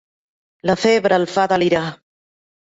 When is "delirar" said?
1.53-1.85